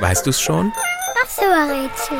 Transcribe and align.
Weißt 0.00 0.26
du's 0.26 0.40
schon? 0.40 0.72
Ach 1.22 1.28
so, 1.28 1.42
Rätsel. 1.42 2.18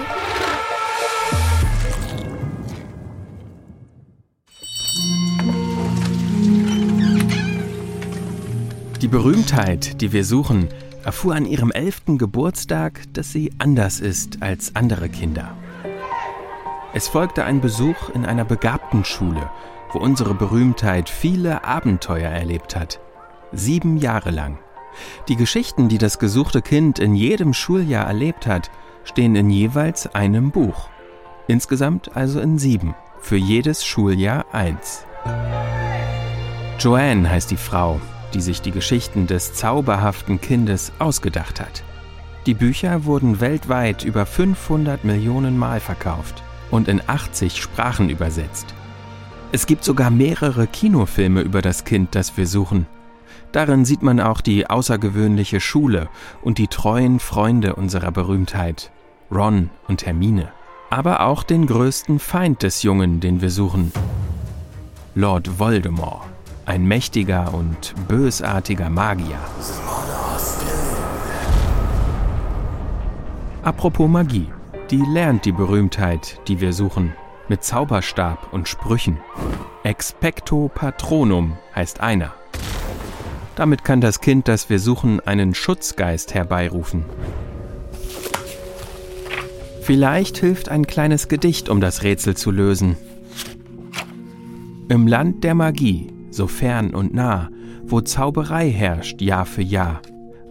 Die 9.00 9.08
Berühmtheit, 9.08 10.00
die 10.00 10.12
wir 10.12 10.24
suchen, 10.24 10.68
erfuhr 11.04 11.34
an 11.34 11.44
ihrem 11.44 11.70
elften 11.70 12.16
Geburtstag, 12.16 13.02
dass 13.12 13.32
sie 13.32 13.52
anders 13.58 14.00
ist 14.00 14.42
als 14.42 14.74
andere 14.76 15.08
Kinder. 15.10 15.54
Es 16.94 17.08
folgte 17.08 17.44
ein 17.44 17.60
Besuch 17.60 18.08
in 18.14 18.24
einer 18.24 18.44
begabten 18.44 19.04
Schule, 19.04 19.50
wo 19.92 19.98
unsere 19.98 20.34
Berühmtheit 20.34 21.10
viele 21.10 21.64
Abenteuer 21.64 22.30
erlebt 22.30 22.76
hat. 22.76 23.00
Sieben 23.52 23.96
Jahre 23.98 24.30
lang. 24.30 24.58
Die 25.28 25.36
Geschichten, 25.36 25.88
die 25.88 25.96
das 25.96 26.18
gesuchte 26.18 26.60
Kind 26.60 26.98
in 26.98 27.14
jedem 27.14 27.54
Schuljahr 27.54 28.06
erlebt 28.06 28.46
hat, 28.46 28.70
stehen 29.04 29.36
in 29.36 29.48
jeweils 29.48 30.14
einem 30.14 30.50
Buch. 30.50 30.90
Insgesamt 31.46 32.14
also 32.14 32.40
in 32.40 32.58
sieben, 32.58 32.94
für 33.20 33.36
jedes 33.36 33.86
Schuljahr 33.86 34.44
eins. 34.52 35.06
Joanne 36.78 37.30
heißt 37.30 37.50
die 37.50 37.56
Frau, 37.56 38.02
die 38.34 38.42
sich 38.42 38.60
die 38.60 38.70
Geschichten 38.70 39.26
des 39.26 39.54
zauberhaften 39.54 40.42
Kindes 40.42 40.92
ausgedacht 40.98 41.58
hat. 41.58 41.84
Die 42.44 42.54
Bücher 42.54 43.06
wurden 43.06 43.40
weltweit 43.40 44.04
über 44.04 44.26
500 44.26 45.04
Millionen 45.04 45.56
Mal 45.56 45.80
verkauft 45.80 46.42
und 46.70 46.86
in 46.86 47.00
80 47.06 47.62
Sprachen 47.62 48.10
übersetzt. 48.10 48.74
Es 49.52 49.66
gibt 49.66 49.84
sogar 49.84 50.10
mehrere 50.10 50.66
Kinofilme 50.66 51.40
über 51.40 51.62
das 51.62 51.84
Kind, 51.84 52.14
das 52.14 52.36
wir 52.36 52.46
suchen. 52.46 52.86
Darin 53.52 53.84
sieht 53.84 54.02
man 54.02 54.20
auch 54.20 54.40
die 54.40 54.68
außergewöhnliche 54.68 55.60
Schule 55.60 56.08
und 56.42 56.58
die 56.58 56.68
treuen 56.68 57.20
Freunde 57.20 57.76
unserer 57.76 58.10
Berühmtheit, 58.10 58.90
Ron 59.30 59.70
und 59.88 60.06
Hermine. 60.06 60.52
Aber 60.90 61.20
auch 61.20 61.42
den 61.42 61.66
größten 61.66 62.18
Feind 62.18 62.62
des 62.62 62.82
Jungen, 62.82 63.20
den 63.20 63.40
wir 63.40 63.50
suchen, 63.50 63.92
Lord 65.14 65.58
Voldemort, 65.58 66.22
ein 66.66 66.84
mächtiger 66.84 67.54
und 67.54 67.94
bösartiger 68.08 68.90
Magier. 68.90 69.38
Apropos 73.62 74.08
Magie, 74.08 74.50
die 74.90 75.02
lernt 75.12 75.44
die 75.44 75.52
Berühmtheit, 75.52 76.40
die 76.48 76.60
wir 76.60 76.72
suchen, 76.72 77.14
mit 77.48 77.64
Zauberstab 77.64 78.52
und 78.52 78.68
Sprüchen. 78.68 79.18
Expecto 79.84 80.70
Patronum 80.74 81.56
heißt 81.74 82.00
einer. 82.00 82.32
Damit 83.56 83.84
kann 83.84 84.00
das 84.00 84.20
Kind, 84.20 84.48
das 84.48 84.68
wir 84.68 84.78
suchen, 84.78 85.20
einen 85.20 85.54
Schutzgeist 85.54 86.34
herbeirufen. 86.34 87.04
Vielleicht 89.80 90.38
hilft 90.38 90.70
ein 90.70 90.86
kleines 90.86 91.28
Gedicht, 91.28 91.68
um 91.68 91.80
das 91.80 92.02
Rätsel 92.02 92.36
zu 92.36 92.50
lösen. 92.50 92.96
Im 94.88 95.06
Land 95.06 95.44
der 95.44 95.54
Magie, 95.54 96.08
so 96.30 96.46
fern 96.46 96.94
und 96.94 97.14
nah, 97.14 97.50
wo 97.84 98.00
Zauberei 98.00 98.70
herrscht 98.70 99.20
Jahr 99.20 99.46
für 99.46 99.62
Jahr. 99.62 100.00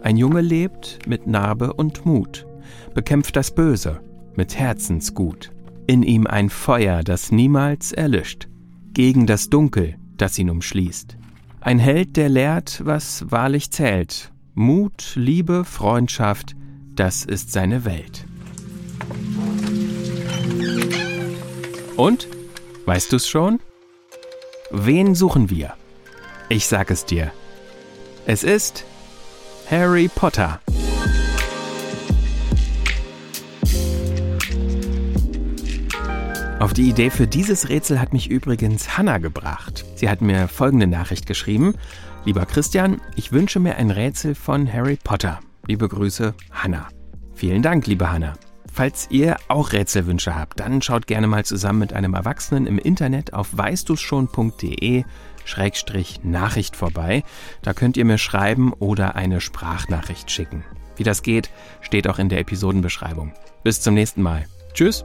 Ein 0.02 0.16
Junge 0.16 0.40
lebt 0.40 1.00
mit 1.06 1.26
Narbe 1.26 1.72
und 1.72 2.06
Mut, 2.06 2.46
bekämpft 2.94 3.36
das 3.36 3.54
Böse 3.54 4.00
mit 4.36 4.56
Herzensgut. 4.58 5.50
In 5.86 6.02
ihm 6.02 6.26
ein 6.26 6.48
Feuer, 6.48 7.02
das 7.02 7.30
niemals 7.30 7.92
erlischt, 7.92 8.48
gegen 8.92 9.26
das 9.26 9.50
Dunkel, 9.50 9.96
das 10.16 10.38
ihn 10.38 10.48
umschließt. 10.48 11.16
Ein 11.64 11.78
Held, 11.78 12.18
der 12.18 12.28
lehrt, 12.28 12.82
was 12.84 13.30
wahrlich 13.30 13.70
zählt. 13.70 14.30
Mut, 14.52 15.12
Liebe, 15.14 15.64
Freundschaft, 15.64 16.54
das 16.94 17.24
ist 17.24 17.52
seine 17.52 17.86
Welt. 17.86 18.26
Und? 21.96 22.28
Weißt 22.84 23.10
du's 23.10 23.26
schon? 23.26 23.60
Wen 24.72 25.14
suchen 25.14 25.48
wir? 25.48 25.72
Ich 26.50 26.66
sag 26.66 26.90
es 26.90 27.06
dir. 27.06 27.32
Es 28.26 28.44
ist 28.44 28.84
Harry 29.70 30.10
Potter. 30.14 30.60
Auf 36.64 36.72
die 36.72 36.88
Idee 36.88 37.10
für 37.10 37.26
dieses 37.26 37.68
Rätsel 37.68 38.00
hat 38.00 38.14
mich 38.14 38.30
übrigens 38.30 38.96
Hanna 38.96 39.18
gebracht. 39.18 39.84
Sie 39.96 40.08
hat 40.08 40.22
mir 40.22 40.48
folgende 40.48 40.86
Nachricht 40.86 41.26
geschrieben. 41.26 41.74
Lieber 42.24 42.46
Christian, 42.46 43.02
ich 43.16 43.32
wünsche 43.32 43.60
mir 43.60 43.76
ein 43.76 43.90
Rätsel 43.90 44.34
von 44.34 44.72
Harry 44.72 44.96
Potter. 44.96 45.40
Liebe 45.66 45.86
Grüße, 45.86 46.32
Hanna. 46.52 46.88
Vielen 47.34 47.60
Dank, 47.60 47.86
liebe 47.86 48.10
Hanna. 48.10 48.32
Falls 48.72 49.08
ihr 49.10 49.36
auch 49.48 49.72
Rätselwünsche 49.72 50.34
habt, 50.34 50.58
dann 50.58 50.80
schaut 50.80 51.06
gerne 51.06 51.26
mal 51.26 51.44
zusammen 51.44 51.80
mit 51.80 51.92
einem 51.92 52.14
Erwachsenen 52.14 52.66
im 52.66 52.78
Internet 52.78 53.34
auf 53.34 53.48
weißduschon.de 53.52 55.04
Schrägstrich 55.44 56.24
Nachricht 56.24 56.76
vorbei. 56.76 57.24
Da 57.60 57.74
könnt 57.74 57.98
ihr 57.98 58.06
mir 58.06 58.16
schreiben 58.16 58.72
oder 58.72 59.16
eine 59.16 59.42
Sprachnachricht 59.42 60.30
schicken. 60.30 60.64
Wie 60.96 61.04
das 61.04 61.22
geht, 61.22 61.50
steht 61.82 62.08
auch 62.08 62.18
in 62.18 62.30
der 62.30 62.38
Episodenbeschreibung. 62.38 63.34
Bis 63.64 63.82
zum 63.82 63.92
nächsten 63.92 64.22
Mal. 64.22 64.46
Tschüss. 64.72 65.04